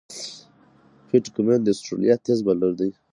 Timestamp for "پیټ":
1.07-1.25